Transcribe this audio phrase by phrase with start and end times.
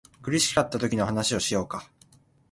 [0.23, 1.87] 苦しかったときの話をしようか